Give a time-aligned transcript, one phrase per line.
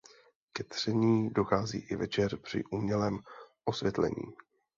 [0.53, 3.19] Ke tření dochází i večer při umělém
[3.65, 4.33] osvětlení.